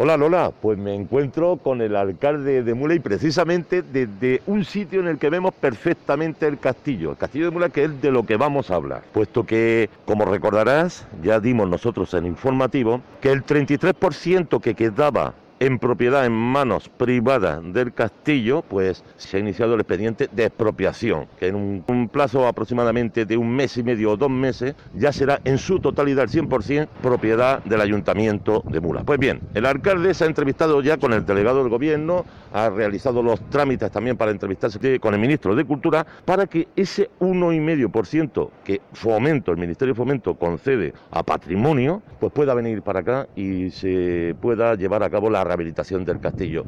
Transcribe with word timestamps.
Hola 0.00 0.16
Lola, 0.16 0.52
pues 0.52 0.78
me 0.78 0.94
encuentro 0.94 1.56
con 1.56 1.82
el 1.82 1.96
alcalde 1.96 2.62
de 2.62 2.74
Mula 2.74 2.94
y 2.94 3.00
precisamente 3.00 3.82
desde 3.82 4.42
un 4.46 4.64
sitio 4.64 5.00
en 5.00 5.08
el 5.08 5.18
que 5.18 5.28
vemos 5.28 5.52
perfectamente 5.52 6.46
el 6.46 6.60
castillo, 6.60 7.10
el 7.10 7.16
castillo 7.16 7.46
de 7.46 7.50
Mula 7.50 7.68
que 7.68 7.82
es 7.82 8.00
de 8.00 8.12
lo 8.12 8.24
que 8.24 8.36
vamos 8.36 8.70
a 8.70 8.76
hablar, 8.76 9.02
puesto 9.12 9.42
que, 9.42 9.90
como 10.04 10.24
recordarás, 10.24 11.04
ya 11.20 11.40
dimos 11.40 11.68
nosotros 11.68 12.14
en 12.14 12.26
informativo, 12.26 13.00
que 13.20 13.32
el 13.32 13.44
33% 13.44 14.60
que 14.60 14.76
quedaba 14.76 15.34
en 15.60 15.78
propiedad 15.78 16.24
en 16.24 16.32
manos 16.32 16.88
privadas 16.88 17.60
del 17.72 17.92
castillo, 17.92 18.62
pues 18.62 19.04
se 19.16 19.36
ha 19.36 19.40
iniciado 19.40 19.74
el 19.74 19.80
expediente 19.80 20.28
de 20.30 20.44
expropiación, 20.44 21.26
que 21.38 21.48
en 21.48 21.54
un, 21.54 22.08
plazo 22.08 22.46
aproximadamente 22.46 23.24
de 23.24 23.36
un 23.36 23.54
mes 23.54 23.76
y 23.76 23.82
medio 23.82 24.12
o 24.12 24.16
dos 24.16 24.30
meses 24.30 24.74
ya 24.94 25.12
será 25.12 25.40
en 25.44 25.58
su 25.58 25.80
totalidad, 25.80 26.24
el 26.24 26.30
100%, 26.30 26.88
propiedad 27.02 27.62
del 27.64 27.80
ayuntamiento 27.80 28.62
de 28.70 28.80
Mula. 28.80 29.04
Pues 29.04 29.18
bien, 29.18 29.40
el 29.54 29.66
alcalde 29.66 30.14
se 30.14 30.24
ha 30.24 30.26
entrevistado 30.26 30.80
ya 30.80 30.96
con 30.96 31.12
el 31.12 31.26
delegado 31.26 31.60
del 31.60 31.68
gobierno, 31.68 32.24
ha 32.52 32.70
realizado 32.70 33.22
los 33.22 33.40
trámites 33.50 33.90
también 33.90 34.16
para 34.16 34.30
entrevistarse 34.30 35.00
con 35.00 35.14
el 35.14 35.20
ministro 35.20 35.54
de 35.54 35.64
Cultura, 35.64 36.06
para 36.24 36.46
que 36.46 36.68
ese 36.76 37.10
1,5% 37.20 38.50
que 38.64 38.80
Fomento, 38.92 39.50
el 39.50 39.58
Ministerio 39.58 39.94
de 39.94 39.98
Fomento 39.98 40.34
concede 40.34 40.92
a 41.10 41.22
patrimonio, 41.22 42.02
pues 42.20 42.32
pueda 42.32 42.54
venir 42.54 42.82
para 42.82 43.00
acá 43.00 43.28
y 43.36 43.70
se 43.70 44.34
pueda 44.40 44.74
llevar 44.74 45.02
a 45.02 45.10
cabo 45.10 45.30
la 45.30 45.44
rehabilitación 45.48 46.04
del 46.04 46.20
castillo. 46.20 46.64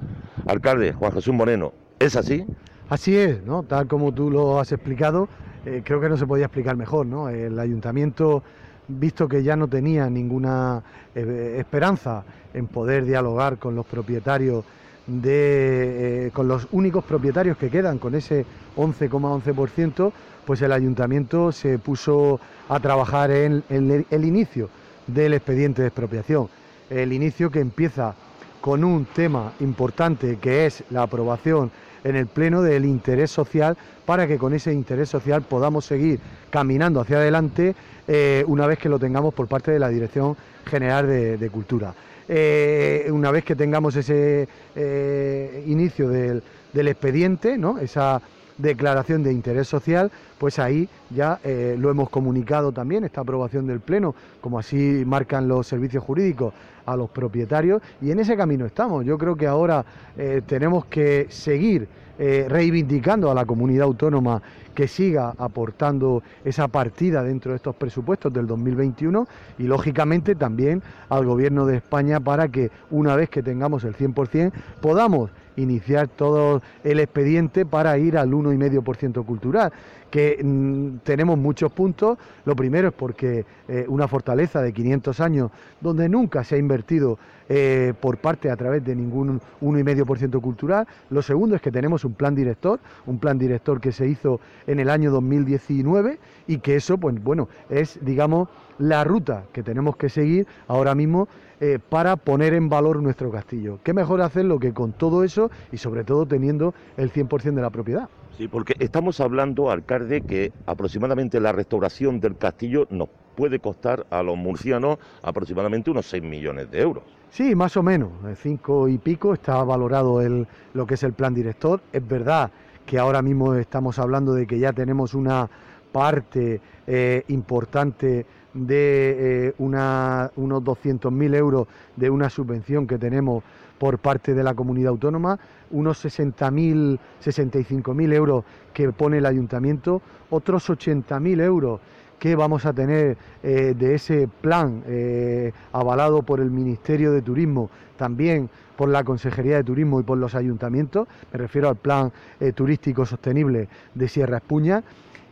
Alcalde 0.47 0.93
Juan 0.93 1.12
Jesús 1.12 1.34
Moreno, 1.34 1.73
¿es 1.98 2.16
así? 2.16 2.45
Así 2.88 3.16
es, 3.16 3.45
¿no? 3.45 3.62
Tal 3.62 3.87
como 3.87 4.12
tú 4.12 4.30
lo 4.30 4.59
has 4.59 4.73
explicado, 4.73 5.29
eh, 5.65 5.83
creo 5.84 6.01
que 6.01 6.09
no 6.09 6.16
se 6.16 6.27
podía 6.27 6.47
explicar 6.47 6.77
mejor, 6.77 7.07
¿no? 7.07 7.29
El 7.29 7.59
ayuntamiento, 7.59 8.43
visto 8.88 9.29
que 9.29 9.43
ya 9.43 9.55
no 9.55 9.69
tenía 9.69 10.11
ninguna 10.11 10.83
eh, 11.15 11.57
esperanza 11.61 12.24
en 12.52 12.66
poder 12.66 13.05
dialogar 13.05 13.59
con 13.59 13.77
los 13.77 13.87
propietarios 13.87 14.65
de, 15.07 16.27
eh, 16.27 16.30
con 16.33 16.49
los 16.49 16.66
únicos 16.73 17.05
propietarios 17.05 17.57
que 17.59 17.71
quedan 17.71 17.99
con 17.99 18.15
ese 18.15 18.45
11,11%, 18.76 20.13
pues 20.45 20.63
el 20.63 20.73
ayuntamiento 20.73 21.52
se 21.52 21.79
puso 21.79 22.41
a 22.69 22.80
trabajar 22.80 23.30
en 23.30 23.63
el 23.69 24.24
inicio 24.24 24.69
del 25.07 25.35
expediente 25.35 25.82
de 25.82 25.88
expropiación. 25.88 26.49
El 26.88 27.13
inicio 27.13 27.51
que 27.51 27.60
empieza 27.60 28.15
con 28.61 28.85
un 28.85 29.07
tema 29.07 29.53
importante 29.61 30.39
que 30.41 30.66
es 30.66 30.85
la 30.91 31.03
aprobación 31.03 31.71
en 32.05 32.16
el 32.16 32.27
Pleno 32.27 32.63
del 32.63 32.85
interés 32.85 33.30
social 33.30 33.77
para 34.07 34.27
que 34.27 34.39
con 34.39 34.55
ese 34.55 34.73
interés 34.73 35.09
social 35.09 35.43
podamos 35.43 35.85
seguir 35.85 36.21
caminando 36.51 37.01
hacia 37.01 37.19
adelante 37.19 37.75
eh, 38.09 38.45
una 38.47 38.66
vez 38.66 38.79
que 38.79 38.88
lo 38.88 38.99
tengamos 38.99 39.35
por 39.35 39.47
parte 39.47 39.71
de 39.71 39.79
la 39.79 39.88
Dirección 39.88 40.37
General 40.66 41.07
de, 41.07 41.51
Cultura. 41.51 41.95
Eh, 42.29 43.09
una 43.11 43.31
vez 43.31 43.45
que 43.45 43.57
tengamos 43.57 43.97
ese 43.97 44.49
eh, 44.77 45.65
inicio 45.66 46.09
del, 46.09 46.43
del 46.73 46.88
expediente, 46.88 47.59
¿no? 47.59 47.79
esa 47.79 48.21
declaración 48.57 49.23
de 49.23 49.33
interés 49.33 49.69
social, 49.69 50.11
pues 50.41 50.59
ahí 50.59 50.88
ya 51.10 51.38
eh, 51.45 51.77
lo 51.79 51.91
hemos 51.91 52.09
comunicado 52.09 52.73
también, 52.73 53.05
esta 53.05 53.21
aprobación 53.21 53.66
del 53.66 53.80
Pleno, 53.80 54.15
como 54.41 54.59
así 54.59 55.02
marcan 55.05 55.47
los 55.47 55.66
servicios 55.66 56.02
jurídicos 56.02 56.55
a 56.87 56.97
los 56.97 57.10
propietarios, 57.10 57.82
y 58.01 58.10
en 58.10 58.21
ese 58.21 58.38
camino 58.38 58.65
estamos. 58.65 59.05
Yo 59.05 59.19
creo 59.19 59.37
que 59.37 59.47
ahora 59.47 59.85
eh, 60.16 60.41
tenemos 60.47 60.87
que 60.87 61.27
seguir 61.29 61.87
eh, 62.19 62.47
reivindicando 62.49 63.30
a 63.30 63.35
la 63.35 63.45
comunidad 63.45 63.85
autónoma 63.85 64.41
que 64.75 64.88
siga 64.88 65.34
aportando 65.37 66.22
esa 66.43 66.69
partida 66.69 67.22
dentro 67.22 67.53
de 67.53 67.56
estos 67.56 67.77
presupuestos 67.77 68.32
del 68.32 68.47
2021 68.47 69.28
y 69.59 69.65
lógicamente 69.65 70.34
también 70.37 70.82
al 71.10 71.27
Gobierno 71.27 71.66
de 71.66 71.77
España 71.77 72.19
para 72.19 72.49
que 72.49 72.71
una 72.91 73.15
vez 73.15 73.28
que 73.28 73.43
tengamos 73.43 73.84
el 73.84 73.94
100% 73.94 74.53
podamos 74.81 75.31
iniciar 75.56 76.09
todo 76.09 76.62
el 76.84 77.00
expediente 77.00 77.66
para 77.66 77.99
ir 77.99 78.16
al 78.16 78.31
1,5% 78.31 79.25
cultural 79.25 79.72
que 80.10 80.29
mm, 80.42 80.98
tenemos 81.04 81.38
muchos 81.38 81.72
puntos. 81.72 82.18
Lo 82.44 82.54
primero 82.54 82.88
es 82.88 82.94
porque 82.94 83.44
eh, 83.68 83.84
una 83.88 84.08
fortaleza 84.08 84.62
de 84.62 84.72
500 84.72 85.20
años 85.20 85.50
donde 85.80 86.08
nunca 86.08 86.44
se 86.44 86.56
ha 86.56 86.58
invertido 86.58 87.18
eh, 87.48 87.94
por 88.00 88.18
parte 88.18 88.48
a 88.48 88.56
través 88.56 88.84
de 88.84 88.94
ningún 88.94 89.40
1,5% 89.60 90.40
cultural. 90.40 90.86
Lo 91.10 91.20
segundo 91.20 91.56
es 91.56 91.62
que 91.62 91.72
tenemos 91.72 92.04
un 92.04 92.14
plan 92.14 92.34
director, 92.34 92.78
un 93.06 93.19
plan 93.19 93.38
director 93.38 93.80
que 93.80 93.90
se 93.90 94.06
hizo 94.06 94.40
en 94.66 94.78
el 94.78 94.88
año 94.88 95.10
2019 95.10 96.19
y 96.46 96.58
que 96.58 96.76
eso, 96.76 96.96
pues 96.98 97.20
bueno, 97.22 97.48
es 97.69 97.98
digamos 98.02 98.48
la 98.78 99.04
ruta 99.04 99.44
que 99.52 99.62
tenemos 99.62 99.96
que 99.96 100.08
seguir 100.08 100.46
ahora 100.69 100.94
mismo 100.94 101.28
eh, 101.60 101.78
para 101.78 102.16
poner 102.16 102.54
en 102.54 102.69
valor 102.69 103.02
nuestro 103.02 103.30
castillo. 103.30 103.80
¿Qué 103.82 103.92
mejor 103.92 104.22
hacerlo 104.22 104.58
que 104.58 104.72
con 104.72 104.92
todo 104.92 105.24
eso 105.24 105.50
y 105.72 105.76
sobre 105.76 106.04
todo 106.04 106.26
teniendo 106.26 106.72
el 106.96 107.12
100% 107.12 107.54
de 107.54 107.62
la 107.62 107.70
propiedad? 107.70 108.08
Sí, 108.40 108.48
porque 108.48 108.74
estamos 108.78 109.20
hablando, 109.20 109.70
alcalde, 109.70 110.22
que 110.22 110.50
aproximadamente 110.64 111.40
la 111.40 111.52
restauración 111.52 112.20
del 112.20 112.38
castillo 112.38 112.86
nos 112.88 113.10
puede 113.36 113.58
costar 113.58 114.06
a 114.08 114.22
los 114.22 114.38
murcianos 114.38 114.96
aproximadamente 115.22 115.90
unos 115.90 116.06
6 116.06 116.22
millones 116.22 116.70
de 116.70 116.80
euros. 116.80 117.04
Sí, 117.30 117.54
más 117.54 117.76
o 117.76 117.82
menos, 117.82 118.10
cinco 118.38 118.88
y 118.88 118.96
pico 118.96 119.34
está 119.34 119.62
valorado 119.62 120.22
el, 120.22 120.46
lo 120.72 120.86
que 120.86 120.94
es 120.94 121.02
el 121.02 121.12
plan 121.12 121.34
director. 121.34 121.82
Es 121.92 122.08
verdad 122.08 122.50
que 122.86 122.98
ahora 122.98 123.20
mismo 123.20 123.56
estamos 123.56 123.98
hablando 123.98 124.32
de 124.32 124.46
que 124.46 124.58
ya 124.58 124.72
tenemos 124.72 125.12
una 125.12 125.46
parte 125.92 126.62
eh, 126.86 127.24
importante 127.28 128.24
de 128.54 129.48
eh, 129.48 129.54
una, 129.58 130.30
unos 130.36 130.62
200.000 130.62 131.34
euros 131.34 131.68
de 131.94 132.08
una 132.08 132.30
subvención 132.30 132.86
que 132.86 132.96
tenemos 132.96 133.44
por 133.80 133.98
parte 133.98 134.34
de 134.34 134.44
la 134.44 134.52
comunidad 134.52 134.91
autónoma, 134.91 135.38
unos 135.70 136.04
60.000, 136.04 136.98
65.000 137.24 138.12
euros 138.12 138.44
que 138.74 138.92
pone 138.92 139.16
el 139.16 139.24
ayuntamiento, 139.24 140.02
otros 140.28 140.68
80.000 140.68 141.41
euros 141.42 141.80
que 142.19 142.36
vamos 142.36 142.66
a 142.66 142.74
tener 142.74 143.16
eh, 143.42 143.74
de 143.74 143.94
ese 143.94 144.28
plan 144.28 144.82
eh, 144.86 145.52
avalado 145.72 146.22
por 146.22 146.40
el 146.40 146.50
Ministerio 146.50 147.10
de 147.10 147.22
Turismo, 147.22 147.70
también 147.96 148.50
por 148.76 148.90
la 148.90 149.02
Consejería 149.02 149.56
de 149.56 149.64
Turismo 149.64 149.98
y 149.98 150.02
por 150.02 150.19
los 150.19 150.34
ayuntamientos, 150.34 151.08
me 151.32 151.38
refiero 151.38 151.70
al 151.70 151.76
plan 151.76 152.12
turístico 152.54 153.06
sostenible 153.06 153.66
de 153.94 154.08
Sierra 154.08 154.36
Espuña, 154.36 154.84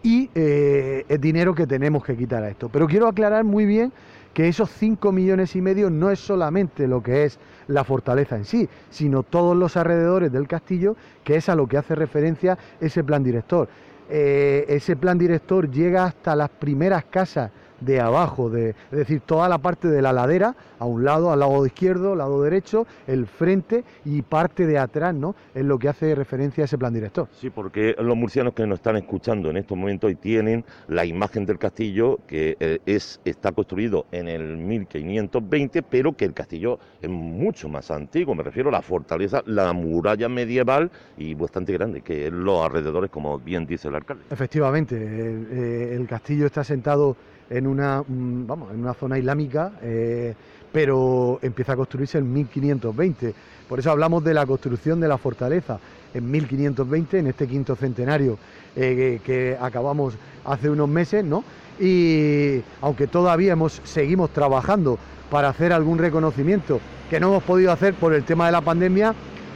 y 0.03 0.31
el 0.34 1.20
dinero 1.20 1.54
que 1.54 1.66
tenemos 1.66 2.04
que 2.04 2.16
quitar 2.16 2.42
a 2.44 2.48
esto. 2.48 2.69
Pero 2.69 2.87
quiero 2.87 3.08
aclarar 3.08 3.44
muy 3.44 3.66
bien 3.66 3.92
que 4.33 4.49
esos 4.49 4.71
5 4.71 5.12
millones 5.12 5.56
y 5.56 5.62
medio 5.62 5.91
no 5.91 6.11
es 6.11 6.21
solamente 6.21 6.87
lo 6.87 7.03
que 7.03 7.25
es 7.25 7.39
la 7.66 7.84
fortaleza 7.84 8.37
en 8.37 8.44
sí, 8.44 8.69
sino 8.91 9.22
todos 9.22 9.56
los 9.56 9.77
alrededores 9.77 10.33
del 10.33 10.47
castillo, 10.47 10.97
que 11.25 11.37
es 11.37 11.49
a 11.49 11.55
lo 11.55 11.66
que 11.66 11.77
hace 11.77 11.94
referencia 11.94 12.59
ese 12.81 13.05
plan 13.05 13.22
director. 13.22 13.69
Eh, 14.11 14.65
ese 14.69 14.97
plan 14.97 15.19
director 15.19 15.71
llega 15.71 16.05
hasta 16.05 16.34
las 16.34 16.49
primeras 16.49 17.05
casas 17.05 17.50
de 17.81 18.00
abajo, 18.00 18.50
de, 18.50 18.71
es 18.71 18.99
decir, 18.99 19.21
toda 19.21 19.49
la 19.49 19.59
parte 19.59 19.89
de 19.89 20.03
la 20.03 20.12
ladera, 20.12 20.55
a 20.78 20.84
un 20.84 21.05
lado, 21.05 21.33
al 21.33 21.41
lado 21.41 21.65
izquierdo, 21.66 22.15
lado 22.15 22.43
derecho, 22.43 22.87
el 23.06 23.27
frente 23.27 23.84
y 24.05 24.22
parte 24.22 24.66
de 24.66 24.78
atrás, 24.78 25.15
¿no? 25.15 25.34
Es 25.55 25.65
lo 25.65 25.78
que 25.78 25.88
hace 25.88 26.15
referencia 26.15 26.65
a 26.65 26.67
ese 26.67 26.78
plan 26.78 26.93
director. 26.93 27.28
Sí, 27.33 27.50
porque 27.50 27.94
los 27.99 28.17
murcianos 28.17 28.55
que 28.55 28.67
nos 28.67 28.78
están 28.78 28.97
escuchando 28.97 29.50
en 29.50 29.56
estos 29.56 29.77
momentos 29.77 30.11
y 30.11 30.15
tienen 30.15 30.65
la 30.88 31.05
imagen 31.05 31.47
del 31.47 31.59
castillo 31.59 32.19
que 32.27 32.56
eh, 32.61 32.78
es, 32.87 33.21
está 33.25 33.53
construido 33.53 34.06
en 34.12 34.28
el 34.28 34.56
1520, 34.56 35.83
pero 35.83 36.17
que 36.17 36.25
el 36.25 36.34
castillo 36.34 36.78
es 37.00 37.09
mucho 37.09 37.69
más 37.69 37.91
antiguo, 37.91 38.34
me 38.34 38.43
refiero 38.43 38.69
a 38.69 38.72
la 38.72 38.83
fortaleza, 38.83 39.43
la 39.47 39.72
muralla 39.72 40.28
medieval 40.28 40.91
y 41.17 41.34
bastante 41.34 41.72
grande, 41.72 42.03
que 42.03 42.27
es 42.27 42.33
los 42.33 42.65
alrededores, 42.65 43.11
como 43.11 43.38
bien 43.38 43.67
dice 43.67 43.88
el 43.88 43.94
alcalde. 43.94 44.25
Efectivamente, 44.31 44.97
el, 44.97 45.49
eh, 45.50 45.94
el 45.94 46.06
castillo 46.06 46.47
está 46.47 46.65
sentado 46.65 47.17
en 47.50 47.66
una, 47.66 48.03
mm, 48.06 48.47
vamos, 48.47 48.72
en 48.72 48.81
una 48.81 48.94
zona 48.94 49.19
islámica, 49.19 49.72
eh, 49.82 50.34
pero 50.72 51.38
empieza 51.42 51.72
a 51.72 51.76
construirse 51.76 52.19
en 52.19 52.32
1520. 52.32 53.34
Por 53.69 53.78
eso 53.78 53.90
hablamos 53.90 54.25
de 54.25 54.34
la 54.34 54.46
construcción 54.46 55.00
de 55.00 55.08
la 55.08 55.19
fortaleza 55.19 55.78
en 56.14 56.31
1520, 56.31 57.19
en 57.19 57.26
este 57.26 57.46
quinto 57.46 57.76
centenario 57.76 58.38
eh, 58.76 59.20
que, 59.25 59.56
acabamos 59.61 60.14
hace 60.44 60.70
unos 60.70 60.88
meses, 60.88 61.25
¿no? 61.25 61.44
Y 61.81 62.62
aunque 62.81 63.06
todavía 63.06 63.52
hemos, 63.52 63.81
seguimos 63.84 64.31
trabajando 64.31 64.99
para 65.31 65.49
hacer 65.49 65.73
algún 65.73 65.99
reconocimiento 65.99 66.81
que 67.11 67.20
no 67.20 67.28
hemos 67.28 67.43
podido 67.43 67.73
hacer 67.73 67.94
por 67.94 68.14
el 68.14 68.25
tema 68.25 68.46
de 68.46 68.52
la 68.52 68.61
pandemia, 68.61 69.14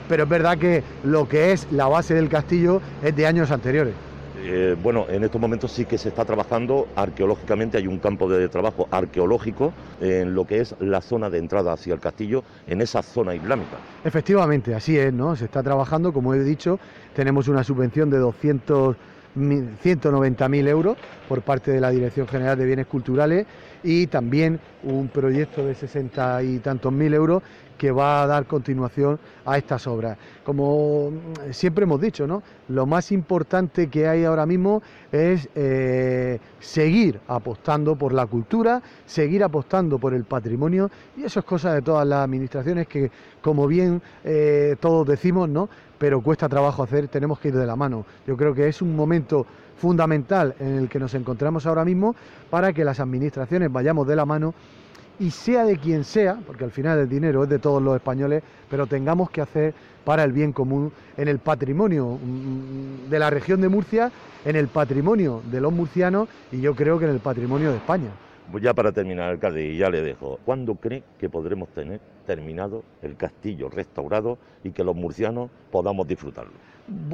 pero 0.08 0.25
es 0.25 0.28
verdad 0.28 0.58
que 0.58 0.82
lo 1.05 1.28
que 1.28 1.52
es 1.52 1.67
la 1.70 1.88
base 1.88 2.14
del 2.14 2.28
castillo 2.28 2.81
es 3.02 3.14
de 3.17 3.26
años 3.26 3.50
anteriores. 3.50 3.94
Eh, 4.38 4.76
bueno, 4.82 5.06
en 5.08 5.25
estos 5.25 5.40
momentos 5.40 5.73
sí 5.73 5.84
que 5.84 5.99
se 5.99 6.08
está 6.08 6.25
trabajando 6.25 6.88
arqueológicamente, 6.96 7.76
hay 7.76 7.87
un 7.87 7.99
campo 7.99 8.29
de 8.29 8.49
trabajo 8.49 8.88
arqueológico 8.90 9.73
en 10.00 10.34
lo 10.34 10.46
que 10.46 10.61
es 10.61 10.75
la 10.81 11.00
zona 11.00 11.29
de 11.29 11.38
entrada 11.38 11.73
hacia 11.73 11.94
el 11.94 12.00
castillo, 12.00 12.43
en 12.67 12.81
esa 12.81 13.02
zona 13.02 13.34
islámica. 13.34 13.79
Efectivamente, 14.05 14.75
así 14.75 14.99
es, 14.99 15.12
¿no? 15.12 15.37
Se 15.37 15.44
está 15.44 15.62
trabajando, 15.62 16.12
como 16.12 16.34
he 16.34 16.43
dicho, 16.43 16.79
tenemos 17.14 17.49
una 17.49 17.62
subvención 17.62 18.11
de 18.11 18.19
200 18.19 18.96
190.000 19.34 20.69
euros 20.69 20.96
por 21.29 21.40
parte 21.40 21.70
de 21.70 21.81
la 21.81 21.90
Dirección 21.90 22.29
General 22.29 22.58
de 22.58 22.67
Bienes 22.67 22.87
Culturales 22.87 23.46
y 23.82 24.06
también 24.06 24.61
un 24.82 25.08
proyecto 25.08 25.64
de 25.64 25.75
60 25.75 26.43
y 26.43 26.58
tantos 26.58 26.93
mil 26.93 27.14
euros 27.14 27.43
que 27.82 27.90
va 27.90 28.23
a 28.23 28.29
dar 28.29 28.46
continuación 28.46 29.19
a 29.44 29.58
estas 29.58 29.88
obras. 29.88 30.17
Como 30.44 31.11
siempre 31.50 31.82
hemos 31.82 32.00
dicho, 32.00 32.40
lo 32.69 32.87
más 32.87 33.11
importante 33.11 33.88
que 33.88 34.06
hay 34.06 34.23
ahora 34.25 34.46
mismo 34.46 34.82
es 35.11 35.49
eh, 35.56 36.38
seguir 36.61 37.19
apostando 37.26 37.96
por 37.96 38.12
la 38.12 38.26
cultura, 38.26 38.81
seguir 39.05 39.43
apostando 39.43 39.99
por 39.99 40.14
el 40.14 40.23
patrimonio 40.23 40.93
y 41.17 41.25
eso 41.25 41.40
es 41.40 41.44
cosa 41.44 41.75
de 41.75 41.82
todas 41.82 42.06
las 42.06 42.20
administraciones 42.20 42.87
que, 42.87 43.11
como 43.40 43.67
bien 43.67 44.00
eh, 44.23 44.76
todos 44.79 45.05
decimos, 45.05 45.49
¿no? 45.49 45.69
pero 45.99 46.20
cuesta 46.20 46.49
trabajo 46.49 46.84
hacer, 46.84 47.08
tenemos 47.08 47.40
que 47.40 47.49
ir 47.49 47.56
de 47.56 47.67
la 47.67 47.75
mano. 47.75 48.06
Yo 48.29 48.37
creo 48.37 48.55
que 48.55 48.69
es 48.69 48.81
un 48.81 48.94
momento 48.94 49.44
fundamental 49.76 50.55
en 50.61 50.76
el 50.79 50.88
que 50.88 51.00
nos 51.00 51.14
encontramos 51.14 51.67
ahora 51.67 51.84
mismo 51.84 52.14
para 52.49 52.73
que 52.73 52.84
las 52.84 53.00
administraciones 53.00 53.73
vayamos 53.73 54.06
de 54.06 54.14
la 54.14 54.25
mano 54.25 54.55
y 55.22 55.30
sea 55.30 55.64
de 55.64 55.76
quien 55.76 56.02
sea, 56.02 56.36
porque 56.44 56.64
al 56.64 56.72
final 56.72 56.98
el 56.98 57.08
dinero 57.08 57.44
es 57.44 57.48
de 57.48 57.60
todos 57.60 57.80
los 57.80 57.94
españoles, 57.94 58.42
pero 58.69 58.88
tengamos 58.88 59.30
que 59.30 59.40
hacer 59.40 59.72
para 60.04 60.24
el 60.24 60.32
bien 60.32 60.52
común 60.52 60.92
en 61.16 61.28
el 61.28 61.38
patrimonio 61.38 62.19
mm, 62.20 63.08
de 63.08 63.19
la 63.20 63.30
región 63.30 63.60
de 63.60 63.69
Murcia, 63.69 64.10
en 64.44 64.56
el 64.56 64.66
patrimonio 64.66 65.40
de 65.48 65.60
los 65.60 65.72
murcianos 65.72 66.28
y 66.50 66.60
yo 66.60 66.74
creo 66.74 66.98
que 66.98 67.04
en 67.04 67.12
el 67.12 67.20
patrimonio 67.20 67.70
de 67.70 67.76
España. 67.76 68.10
Pues 68.50 68.64
ya 68.64 68.74
para 68.74 68.90
terminar, 68.90 69.30
alcalde, 69.30 69.64
y 69.64 69.78
ya 69.78 69.88
le 69.90 70.02
dejo, 70.02 70.40
¿cuándo 70.44 70.74
cree 70.74 71.04
que 71.20 71.28
podremos 71.28 71.69
tener 71.69 72.00
terminado 72.26 72.82
el 73.00 73.16
castillo 73.16 73.69
restaurado 73.69 74.38
y 74.64 74.72
que 74.72 74.82
los 74.82 74.96
murcianos 74.96 75.50
podamos 75.70 76.08
disfrutarlo? 76.08 76.52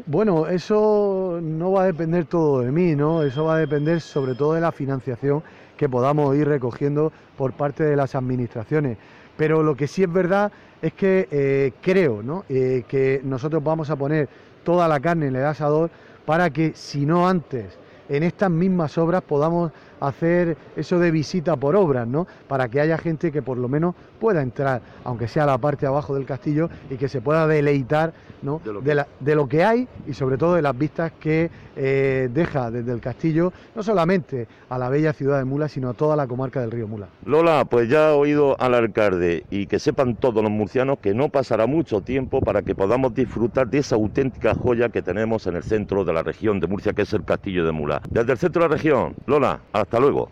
Bueno, 0.06 0.46
eso 0.46 1.40
no 1.42 1.72
va 1.72 1.82
a 1.82 1.86
depender 1.86 2.24
todo 2.24 2.62
de 2.62 2.72
mí, 2.72 2.96
¿no? 2.96 3.22
Eso 3.22 3.44
va 3.44 3.56
a 3.56 3.58
depender 3.58 4.00
sobre 4.00 4.34
todo 4.34 4.54
de 4.54 4.62
la 4.62 4.72
financiación 4.72 5.42
que 5.78 5.88
podamos 5.88 6.36
ir 6.36 6.46
recogiendo 6.46 7.10
por 7.38 7.52
parte 7.52 7.84
de 7.84 7.96
las 7.96 8.14
administraciones. 8.14 8.98
Pero 9.38 9.62
lo 9.62 9.74
que 9.74 9.86
sí 9.86 10.02
es 10.02 10.12
verdad 10.12 10.52
es 10.82 10.92
que 10.92 11.28
eh, 11.30 11.72
creo 11.80 12.22
¿no? 12.22 12.44
Eh, 12.50 12.84
que 12.86 13.22
nosotros 13.24 13.64
vamos 13.64 13.88
a 13.88 13.96
poner 13.96 14.28
toda 14.64 14.86
la 14.86 15.00
carne 15.00 15.28
en 15.28 15.36
el 15.36 15.44
asador 15.46 15.88
para 16.26 16.50
que, 16.50 16.72
si 16.74 17.06
no 17.06 17.26
antes, 17.26 17.78
en 18.08 18.22
estas 18.22 18.50
mismas 18.50 18.96
obras 18.98 19.22
podamos 19.22 19.72
hacer 20.00 20.56
eso 20.76 20.98
de 20.98 21.10
visita 21.10 21.56
por 21.56 21.76
obras, 21.76 22.06
¿no? 22.06 22.26
Para 22.46 22.68
que 22.68 22.80
haya 22.80 22.98
gente 22.98 23.32
que 23.32 23.42
por 23.42 23.58
lo 23.58 23.68
menos 23.68 23.94
pueda 24.20 24.42
entrar, 24.42 24.80
aunque 25.04 25.28
sea 25.28 25.44
a 25.44 25.46
la 25.46 25.58
parte 25.58 25.86
abajo 25.86 26.14
del 26.14 26.24
castillo, 26.24 26.68
y 26.90 26.96
que 26.96 27.08
se 27.08 27.20
pueda 27.20 27.46
deleitar 27.46 28.12
¿no? 28.42 28.60
de, 28.64 29.34
lo 29.34 29.48
que... 29.48 29.64
hay 29.64 29.88
y 30.06 30.14
sobre 30.14 30.36
todo 30.36 30.54
de 30.54 30.62
las 30.62 30.76
vistas 30.76 31.12
que 31.18 31.50
eh, 31.76 32.28
deja 32.32 32.70
desde 32.70 32.92
el 32.92 33.00
castillo, 33.00 33.52
no 33.74 33.82
solamente 33.82 34.46
a 34.68 34.78
la 34.78 34.88
bella 34.88 35.12
ciudad 35.12 35.38
de 35.38 35.44
Mula, 35.44 35.68
sino 35.68 35.90
a 35.90 35.94
toda 35.94 36.16
la 36.16 36.26
comarca 36.26 36.60
del 36.60 36.70
río 36.70 36.88
Mula. 36.88 37.08
Lola, 37.24 37.64
pues 37.64 37.88
ya 37.88 38.10
ha 38.10 38.14
oído 38.14 38.56
al 38.60 38.74
alcalde 38.74 39.44
y 39.50 39.66
que 39.66 39.78
sepan 39.78 40.16
todos 40.16 40.42
los 40.42 40.50
murcianos 40.50 40.98
que 40.98 41.14
no 41.14 41.28
pasará 41.28 41.66
mucho 41.66 42.00
tiempo 42.00 42.40
para 42.40 42.62
que 42.62 42.74
podamos 42.74 43.14
disfrutar 43.14 43.68
de 43.68 43.78
esa 43.78 43.96
auténtica 43.96 44.54
joya 44.54 44.88
que 44.88 45.02
tenemos 45.02 45.46
en 45.46 45.56
el 45.56 45.62
centro 45.62 46.04
de 46.04 46.12
la 46.12 46.22
región 46.22 46.60
de 46.60 46.66
Murcia, 46.66 46.92
que 46.92 47.02
es 47.02 47.12
el 47.12 47.24
castillo 47.24 47.64
de 47.64 47.72
Mula. 47.72 47.97
Desde 48.10 48.32
el 48.32 48.38
centro 48.38 48.62
de 48.62 48.68
la 48.68 48.74
región, 48.74 49.14
Lola, 49.26 49.60
hasta 49.72 50.00
luego. 50.00 50.26